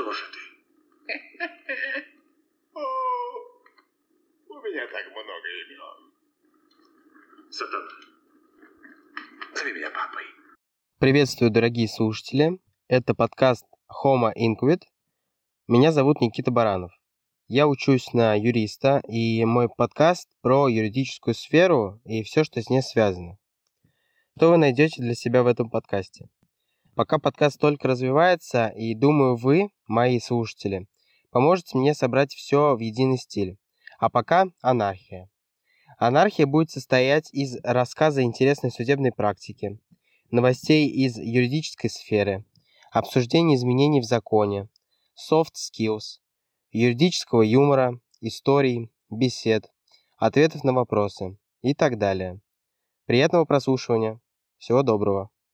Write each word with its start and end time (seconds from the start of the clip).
Кто 0.00 0.12
же 0.12 0.24
ты? 0.32 1.12
О, 2.74 2.80
у 4.48 4.54
меня 4.62 4.86
так 4.86 5.06
много 5.10 5.48
имен. 5.60 5.98
Сатана. 7.50 7.90
Зови 9.54 9.72
меня 9.74 9.90
папой. 9.90 10.22
Приветствую, 11.00 11.50
дорогие 11.50 11.86
слушатели. 11.86 12.58
Это 12.88 13.14
подкаст 13.14 13.66
Homo 14.02 14.32
Inquit. 14.34 14.84
Меня 15.68 15.92
зовут 15.92 16.22
Никита 16.22 16.50
Баранов. 16.50 16.92
Я 17.48 17.68
учусь 17.68 18.14
на 18.14 18.34
юриста, 18.34 19.02
и 19.06 19.44
мой 19.44 19.68
подкаст 19.68 20.30
про 20.40 20.68
юридическую 20.68 21.34
сферу 21.34 22.00
и 22.06 22.22
все, 22.22 22.42
что 22.44 22.62
с 22.62 22.70
ней 22.70 22.80
связано. 22.80 23.36
Что 24.38 24.48
вы 24.48 24.56
найдете 24.56 25.02
для 25.02 25.14
себя 25.14 25.42
в 25.42 25.46
этом 25.46 25.68
подкасте? 25.68 26.30
Пока 26.96 27.18
подкаст 27.18 27.60
только 27.60 27.88
развивается, 27.88 28.68
и 28.68 28.94
думаю, 28.94 29.36
вы, 29.36 29.68
мои 29.90 30.20
слушатели, 30.20 30.86
поможете 31.30 31.76
мне 31.76 31.94
собрать 31.94 32.32
все 32.32 32.76
в 32.76 32.78
единый 32.78 33.18
стиль. 33.18 33.58
А 33.98 34.08
пока 34.08 34.46
анархия. 34.62 35.28
Анархия 35.98 36.46
будет 36.46 36.70
состоять 36.70 37.28
из 37.34 37.58
рассказа 37.62 38.22
интересной 38.22 38.70
судебной 38.70 39.12
практики, 39.12 39.78
новостей 40.30 40.88
из 40.88 41.18
юридической 41.18 41.90
сферы, 41.90 42.44
обсуждения 42.90 43.56
изменений 43.56 44.00
в 44.00 44.04
законе, 44.04 44.68
soft 45.30 45.54
skills, 45.56 46.20
юридического 46.70 47.42
юмора, 47.42 48.00
историй, 48.20 48.90
бесед, 49.10 49.70
ответов 50.16 50.64
на 50.64 50.72
вопросы 50.72 51.36
и 51.62 51.74
так 51.74 51.98
далее. 51.98 52.40
Приятного 53.06 53.44
прослушивания. 53.44 54.20
Всего 54.56 54.82
доброго. 54.82 55.30